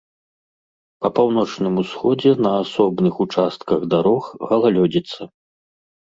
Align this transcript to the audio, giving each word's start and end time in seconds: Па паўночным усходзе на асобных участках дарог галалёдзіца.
Па 1.05 1.09
паўночным 1.17 1.75
усходзе 1.81 2.31
на 2.45 2.53
асобных 2.61 3.13
участках 3.25 3.83
дарог 3.91 4.23
галалёдзіца. 4.53 5.21